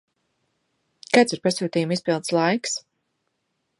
[1.17, 2.75] Kāds ir pasūtījuma izpildes laiks?